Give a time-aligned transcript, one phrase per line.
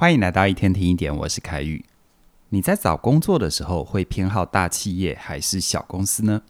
[0.00, 1.84] 欢迎来到一天听一点，我是凯宇。
[2.50, 6.42] 你在找工作的时候会偏好大企业还是小公司呢？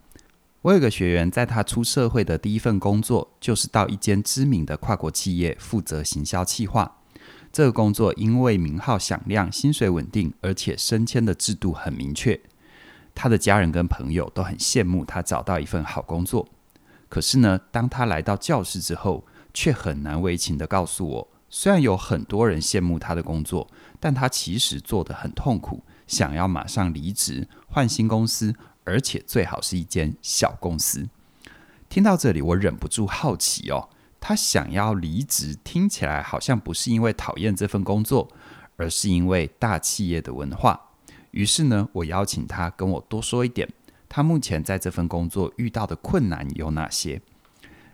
[0.61, 6.99] 我有个学员，在他出社会的第一份工作就是到一间知名的跨国企业负责行销企划。
[7.51, 12.39] 这个工作因为名号响亮、薪水稳定，而且升迁的制度很明确。
[13.15, 16.47] 他的家人跟朋友都很羡慕他找到一份好工作。
[17.09, 19.25] 可是呢，当他来到教室之后，
[19.55, 21.29] 却很难为情地告诉我。
[21.51, 31.09] 虽然有很多人羡慕他的工作，但他其实做得很痛苦，想要马上离职换新公司，而且最好是一间小公司。
[31.89, 33.89] 听到这里，我忍不住好奇哦，
[34.21, 38.29] 他想要离职，听起来好像不是因为讨厌这份工作，
[38.77, 40.91] 而是因为大企业的文化。
[41.31, 43.67] 于是呢，我邀请他跟我多说一点，
[44.09, 47.23] 他目前在这份工作遇到的困难有哪些。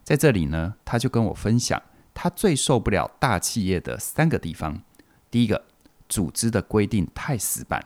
[0.02, 1.80] 在这里呢，他就跟我分享。
[2.14, 4.80] 他最受不了大企业的三个地方。
[5.30, 5.64] 第一个，
[6.08, 7.84] 组织的规定太死板。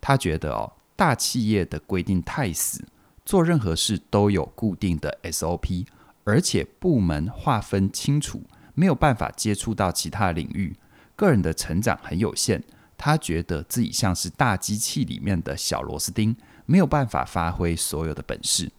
[0.00, 2.84] 他觉得哦，大企业的规定太死，
[3.24, 5.86] 做任何事都有固定的 SOP，
[6.24, 8.42] 而且部门划分清楚，
[8.74, 10.74] 没有办法接触到其他领域，
[11.14, 12.64] 个人的成长很有限。
[12.96, 18.70] 他觉得自己像是大机器里面的小螺丝钉，没有办法发挥所有的本事。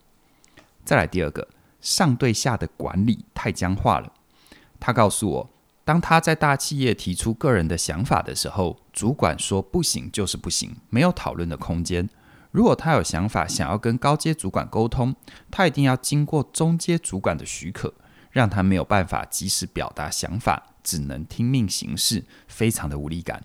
[0.85, 1.47] 再来第二个，
[1.79, 4.11] 上对下的管理太僵化了。
[4.85, 5.49] 他告诉我，
[5.85, 12.09] 当他在大企业提出个人的想法的时候，主管说不行就是不行，没有讨论的空间。
[12.51, 15.15] 如果他有想法想要跟高阶主管沟通，
[15.49, 17.93] 他一定要经过中阶主管的许可，
[18.29, 23.41] 让他没有办法及时表达想法，只能听命行事，非常的无力感。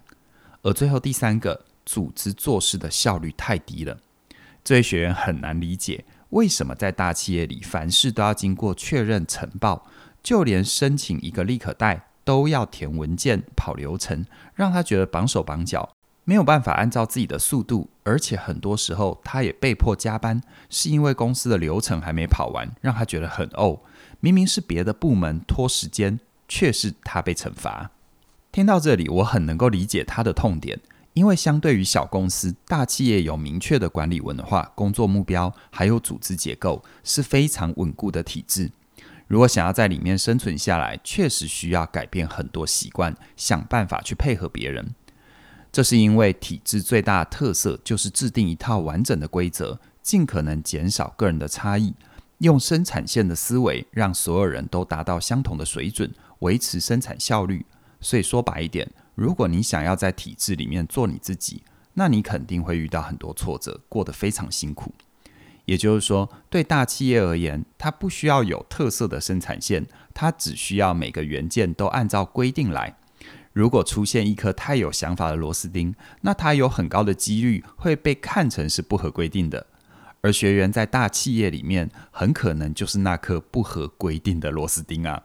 [0.62, 3.96] 而最后第三个，组织做事的效率太低了。
[4.64, 9.86] 这位学员很难理解，为什么在大企业里，凡事都要经过确认呈报。
[10.28, 15.88] 就连申请一个立可带都要填文件、跑流程，让他觉得绑手绑脚，
[16.24, 23.80] 没有办法按照自己的速度，而且很多时候他也被迫加班，是因为公司的流程还没跑完，让他觉得很怄。
[24.20, 27.90] 明明是别的部门拖时间，却是他被惩罚。
[28.52, 30.78] 听到这里，我很能够理解他的痛点，
[31.14, 38.70] 因为相对于小公司，大企业有明确的管理文化、工作目标，还有组织结构，是非常稳固的体制。
[39.28, 44.94] 如果想要在里面生存下来，确实需要改变很多习惯，想办法去配合别人。
[45.70, 51.94] 这是因为体制最大的特色就是制定一套完整的规则，尽可能减少个人的差异，
[52.38, 57.66] 用生产线的思维让所有人都达到相同的水准，维持生产效率。
[58.00, 61.62] 所以说白一点，如果你想要在体制里面做你自己，
[61.92, 64.94] 那你肯定会遇到很多挫折，过得非常辛苦。
[65.68, 72.96] 也就是说，对大企业而言，它不需要有特色的生产线，它只需要每个元件都按照规定来。
[73.52, 79.66] 如果出现一颗太有想法的螺丝钉，那它有很高的几率会被看成是不合规定的。
[80.22, 85.24] 而学员在大企业里面，很可能就是那颗不合规定的螺丝钉啊。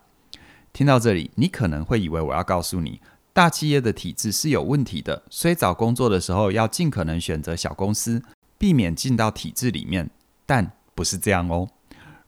[0.73, 2.99] 听到这里，你可能会以为我要告诉你，
[3.31, 8.21] 大企业的体制是有问题的，所以找工作的时候要尽可能选择小公司，
[8.57, 10.09] 避免进到体制里面。
[10.45, 11.69] 但不是这样哦。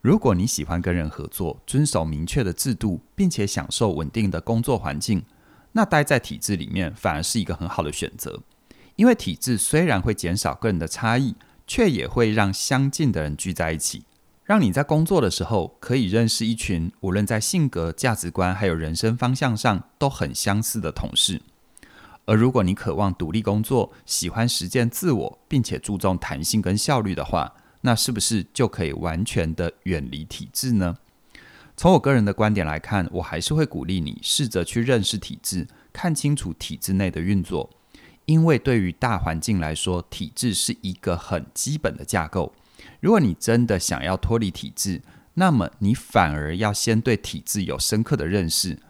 [0.00, 5.24] 如果你喜欢跟人合作，遵守明确的制度，并且享受稳定的工作环境，
[5.72, 8.40] 那待在体制里面反而是一个很好的选择。
[8.94, 11.34] 因为体制虽然会减少个人的差异，
[11.66, 14.04] 却也会让相近的人聚在一起，
[14.44, 21.42] 让你在工作的时候可以认识一群无论在性格、价值观还有人生方向上都很相似的同事。
[22.24, 27.52] 而如果你渴望独立工作，喜欢实践自我，并且注重弹性跟效率的话，
[27.86, 30.98] 那是不是就可以完全的远离体制呢？
[31.76, 37.70] 从我个人的观点来看，我还是会鼓励你试着去认识体制，看清楚体制内的运作。
[38.24, 42.52] 因为对于大环境来说，体制是一个很基本的架构。
[42.98, 45.00] 如果你真的想要脱离体制，
[45.34, 48.80] 那么你反而要先对体制有深刻的认识，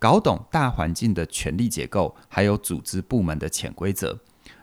[0.00, 4.18] 搞懂大环境的权力结构，还有组织部门的潜规则，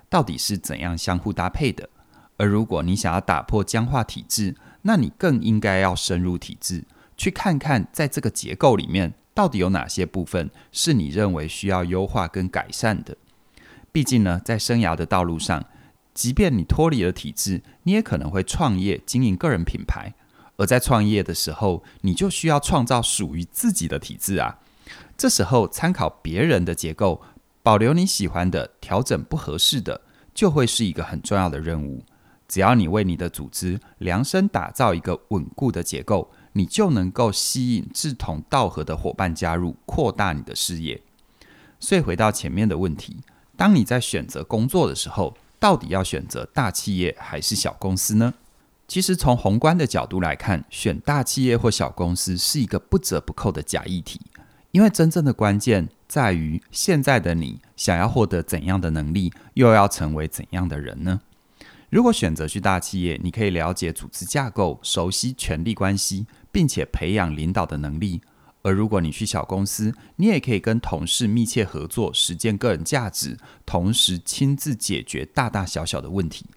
[0.09, 1.87] 到底是怎样相互搭配的。
[2.37, 6.85] 而如果你想要打破僵化体制，那你更应该要深入体制，
[7.17, 13.17] 去看看在这个结构里面到底有哪些部分是你认为需要优化跟改善的。
[13.91, 15.65] 毕竟呢，在生涯的道路上，
[16.13, 20.13] 即便你脱离了体制，你也可能会创业经营个人品牌。
[20.57, 24.59] 而在创业的时候，你就需要创造属于自己的体制啊。
[25.15, 27.21] 这时候参考别人的结构，
[27.61, 30.01] 保留你喜欢的，调整不合适的，
[30.33, 32.03] 就会是一个很重要的任务。
[32.47, 41.01] 只要你为你的组织量身打造一个稳固的结构，你就能够吸引志同道合的伙伴加入，扩大你的事业。
[41.79, 43.17] 所以回到前面的问题，
[43.55, 48.33] 当你在选择工作的时候，到底要选择大企业还是小公司呢？
[48.87, 54.21] 其实从宏观的角度来看，选大企业或小公司是一个不折不扣的假议题，
[54.71, 61.19] 因为真正的关键在于现在的你想要获得怎样的能力，又要成为怎样的人呢？
[61.89, 68.19] 如果选择去大企业，你可以了解组织架构，熟悉权力关系，并且培养领导的能力；
[68.61, 76.47] 而如果你去小公司，你也可以跟同事密切合作，实践个人价值，同时亲自解决大大小小的问题。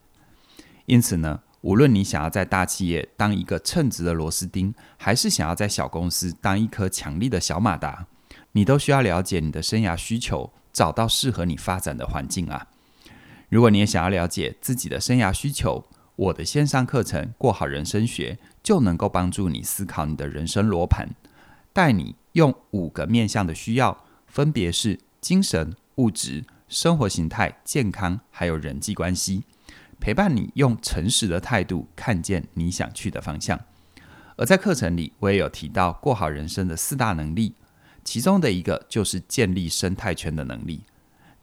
[0.87, 8.09] 因此呢，无论你想要在大企业当一个称职的螺丝钉，还是想要在小公司当一颗强力的小马达，
[8.51, 12.67] 你都需要了解你的生涯需求，找到适合你发展的环境啊。
[13.51, 21.09] 如果你也想要了解自己的生涯需求，我的线上课程《过好人生学》就能够帮助你思考你的人生罗盘，
[21.73, 29.43] 带你用五个面向的需要，分别是精神、物质、生活形态、健康，还有人际关系，
[29.99, 33.59] 陪伴你用诚实的态度看见你想去的方向。
[34.37, 37.57] 而在课程里，我也有提到过好人生的四大能力，
[38.05, 40.83] 其中的一个就是建立生态圈的能力。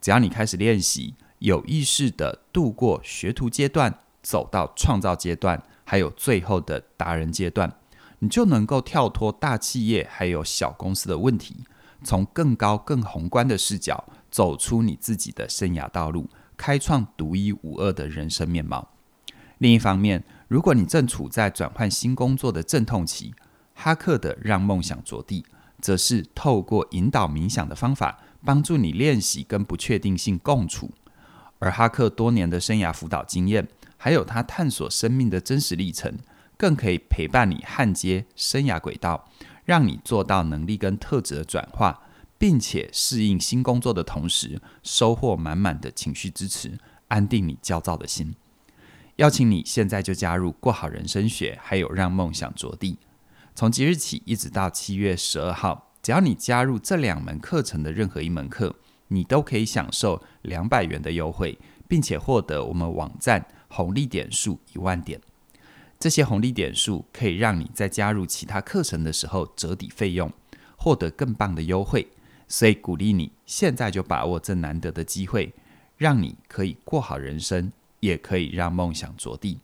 [0.00, 1.14] 只要你开始练习。
[1.38, 7.72] 有意识地度过学徒阶段，走到创造阶段，还有最后的达人阶段，
[8.18, 11.56] 你就能够跳脱大企业还有小公司的问题，
[12.02, 18.88] 从更高更宏观的视角走出你自己的生涯道路，开创独一无二的人生面貌。
[19.58, 23.34] 另一方面，如果你正处在转换新工作的阵痛期，
[23.74, 25.44] 哈克的让梦想着地，
[25.80, 30.90] 则是透过引导冥想的方法，帮助你练习跟不确定性共处。
[31.58, 33.66] 而哈克多年的生涯辅导经验，
[33.96, 36.18] 还有他探索生命的真实历程，
[36.56, 39.28] 更可以陪伴你焊接生涯轨道，
[39.64, 42.02] 让你做到能力跟特质的转化，
[42.38, 46.78] 并且适应新工作的同时，收获满满的情绪支持，
[47.08, 48.34] 安定你焦躁的心。
[49.16, 52.98] 邀请你现在就加入过好人生学，还有让梦想着地。
[53.56, 58.76] 从即日起一直到七月十二号，只要你加入这两门课程的任何一门课。
[59.08, 61.58] 你都可以享受两百元的优惠，
[61.88, 65.20] 并且获得我们网站红利点数一万点。
[65.98, 70.32] 这些红利点数可以让你在加入其他课程的时候折抵费用，
[70.76, 72.06] 获得更棒的优惠。
[72.46, 75.52] 所以鼓励你现在就把握这难得的机会，
[75.96, 79.58] 让你可以过好人生，也可以让梦想着地。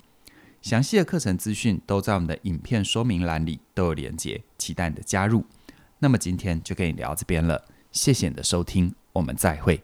[0.61, 5.45] 详细的课程资讯都在我们的影片说明栏里都有连结，期待你的加入。
[5.99, 8.95] 那么今天就跟你聊这边了，谢谢你的收听。
[9.15, 9.81] 我们再会。